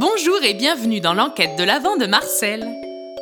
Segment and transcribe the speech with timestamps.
[0.00, 2.66] Bonjour et bienvenue dans l'enquête de l'Avent de Marcel.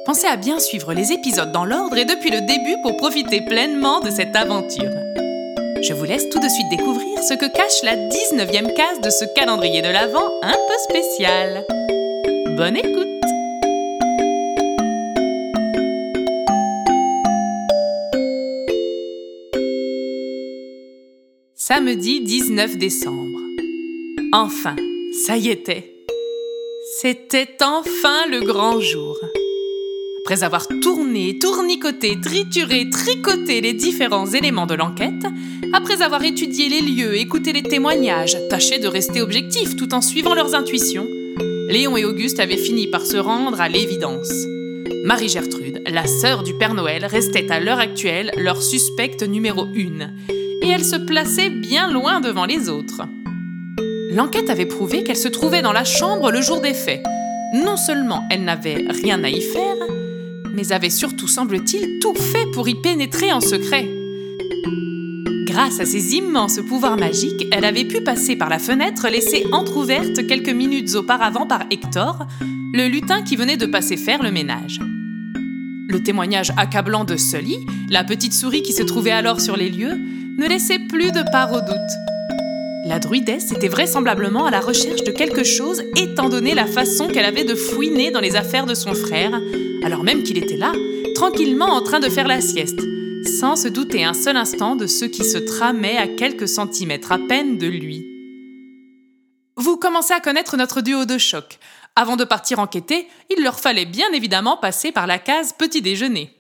[0.07, 3.99] Pensez à bien suivre les épisodes dans l'ordre et depuis le début pour profiter pleinement
[3.99, 4.93] de cette aventure.
[5.83, 9.25] Je vous laisse tout de suite découvrir ce que cache la 19e case de ce
[9.35, 11.67] calendrier de l'Avent un peu spécial.
[12.57, 13.09] Bonne écoute
[21.57, 23.41] Samedi 19 décembre.
[24.33, 24.77] Enfin,
[25.27, 25.98] ça y était.
[27.01, 29.21] C'était enfin le grand jour.
[30.25, 35.25] Après avoir tourné, tournicoté, trituré, tricoté les différents éléments de l'enquête,
[35.73, 40.35] après avoir étudié les lieux, écouté les témoignages, tâché de rester objectif tout en suivant
[40.35, 41.07] leurs intuitions,
[41.69, 44.33] Léon et Auguste avaient fini par se rendre à l'évidence.
[45.05, 50.15] Marie-Gertrude, la sœur du Père Noël, restait à l'heure actuelle leur suspecte numéro une,
[50.63, 53.03] et elle se plaçait bien loin devant les autres.
[54.11, 57.03] L'enquête avait prouvé qu'elle se trouvait dans la chambre le jour des faits.
[57.53, 59.77] Non seulement elle n'avait rien à y faire,
[60.55, 63.89] mais avait surtout, semble-t-il, tout fait pour y pénétrer en secret.
[65.47, 70.27] Grâce à ses immenses pouvoirs magiques, elle avait pu passer par la fenêtre laissée entr'ouverte
[70.27, 72.27] quelques minutes auparavant par Hector,
[72.73, 74.79] le lutin qui venait de passer faire le ménage.
[75.91, 77.59] Le témoignage accablant de Sully,
[77.91, 79.99] la petite souris qui se trouvait alors sur les lieux,
[80.39, 82.18] ne laissait plus de part au doute.
[82.89, 87.27] La druidesse était vraisemblablement à la recherche de quelque chose étant donné la façon qu'elle
[87.27, 89.39] avait de fouiner dans les affaires de son frère,
[89.85, 90.73] alors même qu'il était là,
[91.15, 92.81] tranquillement en train de faire la sieste,
[93.39, 97.19] sans se douter un seul instant de ce qui se tramait à quelques centimètres à
[97.19, 98.07] peine de lui.
[99.59, 101.59] Vous commencez à connaître notre duo de choc.
[101.95, 106.31] Avant de partir enquêter, il leur fallait bien évidemment passer par la case petit déjeuner.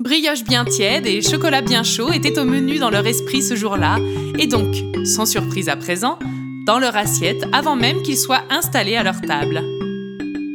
[0.00, 3.98] Brioche bien tiède et chocolat bien chaud étaient au menu dans leur esprit ce jour-là,
[4.38, 4.76] et donc,
[5.08, 6.18] sans surprise à présent,
[6.66, 9.62] dans leur assiette avant même qu'ils soient installés à leur table.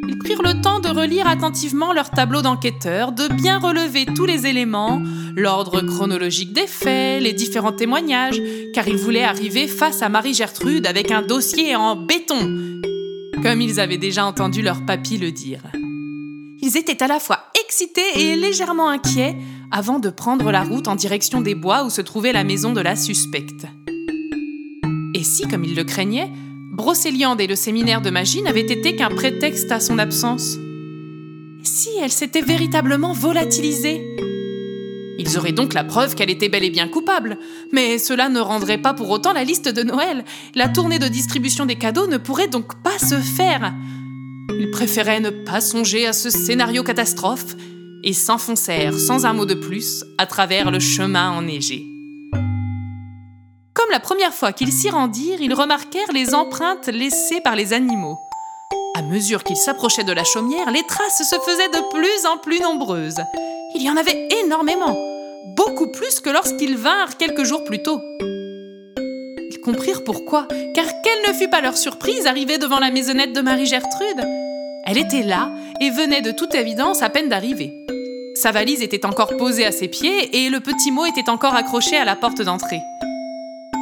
[0.07, 4.45] Ils prirent le temps de relire attentivement leur tableau d'enquêteur, de bien relever tous les
[4.45, 5.01] éléments,
[5.35, 8.39] l'ordre chronologique des faits, les différents témoignages,
[8.73, 12.81] car ils voulaient arriver face à Marie-Gertrude avec un dossier en béton,
[13.41, 15.63] comme ils avaient déjà entendu leur papy le dire.
[16.61, 19.35] Ils étaient à la fois excités et légèrement inquiets
[19.71, 22.81] avant de prendre la route en direction des bois où se trouvait la maison de
[22.81, 23.65] la suspecte.
[25.23, 26.29] Et si, comme ils le craignaient,
[26.73, 30.57] Brocéliande et le séminaire de magie n'avaient été qu'un prétexte à son absence
[31.63, 34.01] Si elle s'était véritablement volatilisée
[35.17, 37.37] Ils auraient donc la preuve qu'elle était bel et bien coupable,
[37.71, 40.25] mais cela ne rendrait pas pour autant la liste de Noël.
[40.55, 43.73] La tournée de distribution des cadeaux ne pourrait donc pas se faire.
[44.59, 47.55] Ils préféraient ne pas songer à ce scénario catastrophe
[48.03, 51.92] et s'enfoncèrent sans un mot de plus à travers le chemin enneigé.
[53.83, 58.17] Comme la première fois qu'ils s'y rendirent, ils remarquèrent les empreintes laissées par les animaux.
[58.95, 62.61] À mesure qu'ils s'approchaient de la chaumière, les traces se faisaient de plus en plus
[62.61, 63.19] nombreuses.
[63.75, 64.97] Il y en avait énormément,
[65.57, 67.99] beaucoup plus que lorsqu'ils vinrent quelques jours plus tôt
[69.63, 74.27] comprirent pourquoi, car quelle ne fut pas leur surprise arrivée devant la maisonnette de Marie-Gertrude
[74.85, 77.73] Elle était là et venait de toute évidence à peine d'arriver.
[78.35, 81.95] Sa valise était encore posée à ses pieds et le petit mot était encore accroché
[81.97, 82.81] à la porte d'entrée.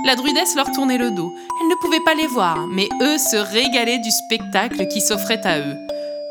[0.04, 1.34] La druidesse leur tournait le dos.
[1.60, 5.60] Elle ne pouvait pas les voir, mais eux se régalaient du spectacle qui s'offrait à
[5.60, 5.78] eux.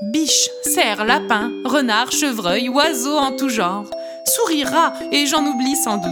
[0.02, 3.84] Biches, cerfs, lapins, renards, chevreuils, oiseaux en tout genre,
[4.24, 6.10] souris, rats, et j'en oublie sans doute.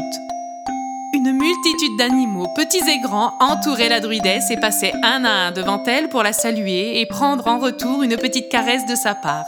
[1.14, 5.82] Une multitude d'animaux, petits et grands, entouraient la druidesse et passaient un à un devant
[5.84, 9.46] elle pour la saluer et prendre en retour une petite caresse de sa part.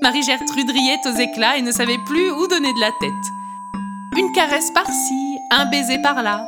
[0.00, 3.10] Marie-Gertrude riait aux éclats et ne savait plus où donner de la tête.
[4.16, 6.46] Une caresse par-ci, un baiser par-là,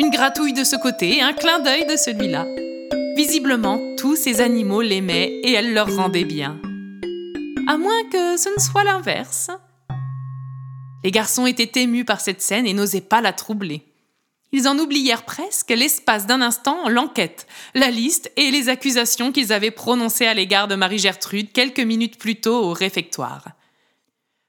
[0.00, 2.46] une gratouille de ce côté, un clin d'œil de celui-là.
[3.16, 6.58] Visiblement, tous ces animaux l'aimaient et elle leur rendait bien.
[7.68, 9.50] À moins que ce ne soit l'inverse.
[11.04, 13.82] Les garçons étaient émus par cette scène et n'osaient pas la troubler.
[14.52, 19.70] Ils en oublièrent presque, l'espace d'un instant, l'enquête, la liste et les accusations qu'ils avaient
[19.70, 23.48] prononcées à l'égard de Marie-Gertrude quelques minutes plus tôt au réfectoire.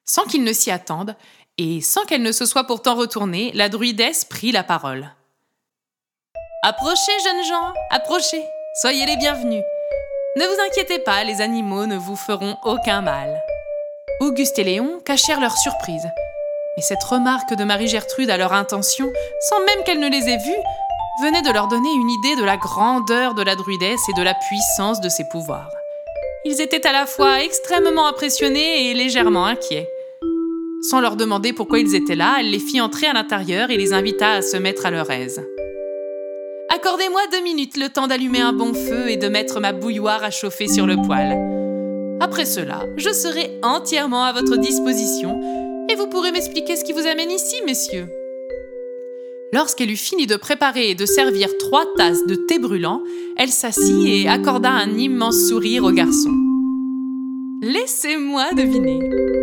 [0.05, 1.17] Sans qu'ils ne s'y attendent,
[1.57, 5.11] et sans qu'elle ne se soit pourtant retournée, la druidesse prit la parole.
[6.63, 9.63] Approchez, jeunes gens, approchez, soyez les bienvenus.
[10.35, 13.41] Ne vous inquiétez pas, les animaux ne vous feront aucun mal.
[14.19, 16.07] Auguste et Léon cachèrent leur surprise,
[16.77, 19.11] mais cette remarque de Marie-Gertrude à leur intention,
[19.49, 22.57] sans même qu'elle ne les ait vus, venait de leur donner une idée de la
[22.57, 25.71] grandeur de la druidesse et de la puissance de ses pouvoirs.
[26.45, 29.89] Ils étaient à la fois extrêmement impressionnés et légèrement inquiets.
[30.91, 33.93] Sans leur demander pourquoi ils étaient là, elle les fit entrer à l'intérieur et les
[33.93, 35.43] invita à se mettre à leur aise.
[36.73, 40.31] Accordez-moi deux minutes le temps d'allumer un bon feu et de mettre ma bouilloire à
[40.31, 41.37] chauffer sur le poêle.
[42.21, 45.37] Après cela, je serai entièrement à votre disposition
[45.89, 48.07] et vous pourrez m'expliquer ce qui vous amène ici, messieurs.
[49.51, 53.03] Lorsqu'elle eut fini de préparer et de servir trois tasses de thé brûlant,
[53.35, 56.31] elle s'assit et accorda un immense sourire au garçon.
[57.63, 58.97] Laissez-moi deviner.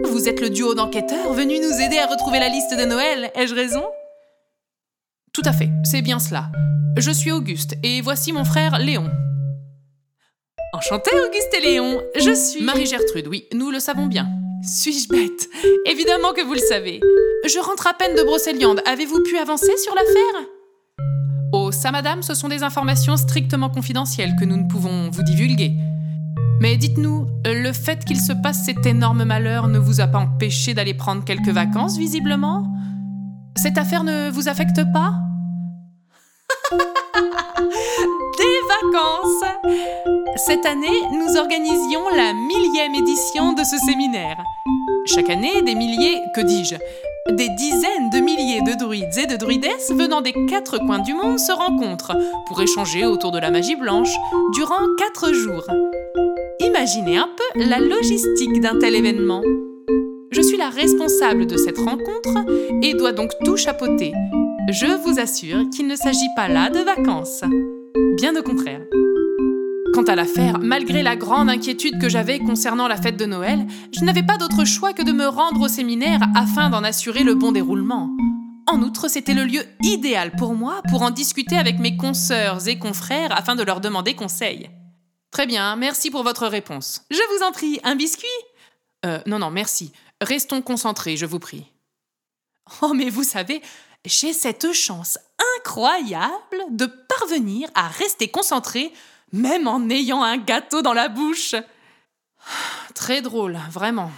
[0.04, 3.54] Vous êtes le duo d'enquêteurs venus nous aider à retrouver la liste de Noël, ai-je
[3.54, 3.82] raison?
[5.40, 6.50] Tout à fait, c'est bien cela.
[6.96, 9.08] Je suis Auguste et voici mon frère Léon.
[10.73, 12.64] Enchanté Auguste et Léon, je suis...
[12.64, 14.29] Marie-Gertrude, oui, nous le savons bien.
[14.64, 15.49] Suis-je bête?
[15.87, 16.99] Évidemment que vous le savez.
[17.46, 18.82] Je rentre à peine de Brocéliande.
[18.85, 20.49] Avez-vous pu avancer sur l'affaire?
[21.52, 25.76] Oh, ça, madame, ce sont des informations strictement confidentielles que nous ne pouvons vous divulguer.
[26.61, 30.75] Mais dites-nous, le fait qu'il se passe cet énorme malheur ne vous a pas empêché
[30.75, 32.67] d'aller prendre quelques vacances, visiblement?
[33.55, 35.14] Cette affaire ne vous affecte pas?
[36.70, 39.44] Des vacances
[40.37, 44.37] Cette année, nous organisions la millième édition de ce séminaire.
[45.06, 46.75] Chaque année, des milliers, que dis-je,
[47.31, 51.38] des dizaines de milliers de druides et de druidesses venant des quatre coins du monde
[51.38, 52.17] se rencontrent
[52.47, 54.14] pour échanger autour de la magie blanche
[54.55, 55.67] durant quatre jours.
[56.61, 59.43] Imaginez un peu la logistique d'un tel événement.
[60.31, 62.44] Je suis la responsable de cette rencontre
[62.82, 64.12] et dois donc tout chapeauter.
[64.70, 67.43] Je vous assure qu'il ne s'agit pas là de vacances.
[68.19, 68.82] Bien au contraire.
[69.94, 74.05] Quant à l'affaire, malgré la grande inquiétude que j'avais concernant la fête de Noël, je
[74.05, 77.50] n'avais pas d'autre choix que de me rendre au séminaire afin d'en assurer le bon
[77.50, 78.11] déroulement.
[78.67, 82.79] En outre, c'était le lieu idéal pour moi pour en discuter avec mes consoeurs et
[82.79, 84.69] confrères afin de leur demander conseil.
[85.31, 87.06] Très bien, merci pour votre réponse.
[87.11, 88.29] Je vous en prie, un biscuit?
[89.06, 89.93] Euh, non, non, merci.
[90.21, 91.64] Restons concentrés, je vous prie.
[92.82, 93.62] Oh, mais vous savez,
[94.08, 95.19] j'ai cette chance
[95.56, 98.93] incroyable de parvenir à rester concentré
[99.32, 101.55] même en ayant un gâteau dans la bouche.
[102.94, 104.10] Très drôle, vraiment.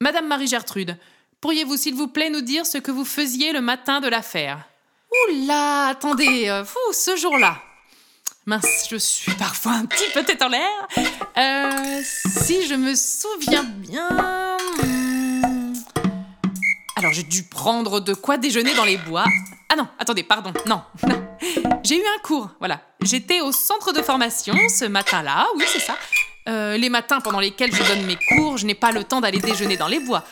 [0.00, 0.96] Madame Marie-Gertrude,
[1.40, 4.66] pourriez-vous s'il vous plaît nous dire ce que vous faisiez le matin de l'affaire?
[5.30, 7.58] Oula, attendez, euh, fou, ce jour-là.
[8.46, 10.88] Mince, je suis parfois un petit peu tête en l'air.
[11.36, 14.56] Euh, si je me souviens bien...
[16.98, 19.24] Alors j'ai dû prendre de quoi déjeuner dans les bois.
[19.68, 20.82] Ah non, attendez, pardon, non.
[21.84, 22.80] J'ai eu un cours, voilà.
[23.02, 25.96] J'étais au centre de formation ce matin-là, oui, c'est ça.
[26.48, 29.38] Euh, les matins pendant lesquels je donne mes cours, je n'ai pas le temps d'aller
[29.38, 30.24] déjeuner dans les bois.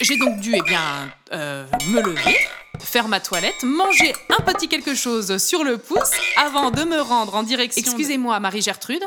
[0.00, 2.38] J'ai donc dû, eh bien, euh, me lever,
[2.80, 7.34] faire ma toilette, manger un petit quelque chose sur le pouce avant de me rendre
[7.34, 7.82] en direction.
[7.82, 9.04] Excusez-moi, Marie-Gertrude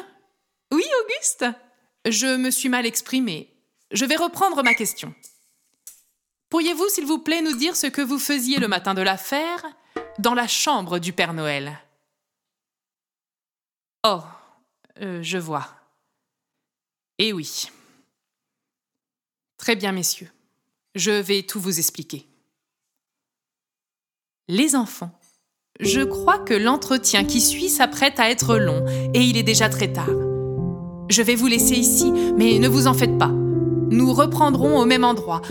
[0.72, 1.46] Oui, Auguste?
[2.06, 3.50] Je me suis mal exprimée.
[3.92, 5.16] Je vais reprendre ma question.
[6.52, 9.66] Pourriez-vous, s'il vous plaît, nous dire ce que vous faisiez le matin de l'affaire
[10.20, 11.80] dans la chambre du Père Noël?
[14.06, 14.20] Oh,
[15.02, 15.66] euh, je vois.
[17.20, 17.70] Eh oui.
[19.58, 20.30] Très bien, messieurs.
[20.94, 22.28] Je vais tout vous expliquer.
[24.50, 25.18] Les enfants,
[25.80, 29.94] je crois que l'entretien qui suit s'apprête à être long et il est déjà très
[29.94, 30.10] tard.
[31.10, 33.30] Je vais vous laisser ici, mais ne vous en faites pas.
[33.30, 35.42] Nous reprendrons au même endroit.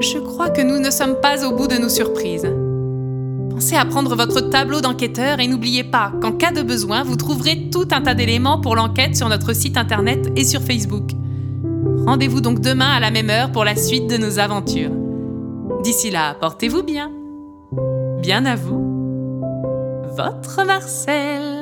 [0.00, 2.48] Je crois que nous ne sommes pas au bout de nos surprises.
[3.50, 7.68] Pensez à prendre votre tableau d'enquêteur et n'oubliez pas qu'en cas de besoin, vous trouverez
[7.70, 11.10] tout un tas d'éléments pour l'enquête sur notre site internet et sur Facebook.
[12.06, 14.92] Rendez-vous donc demain à la même heure pour la suite de nos aventures.
[15.82, 17.10] D'ici là, portez-vous bien.
[18.22, 19.42] Bien à vous.
[20.16, 21.57] Votre Marcel.